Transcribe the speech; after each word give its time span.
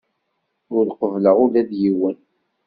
Ur 0.77 0.85
qebbleɣ 0.99 1.35
ula 1.45 1.61
d 1.69 1.71
yiwen. 1.81 2.17